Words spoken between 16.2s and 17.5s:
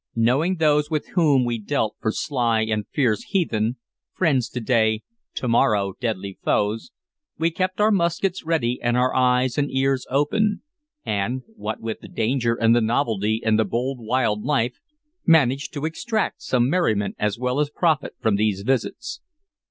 some merriment as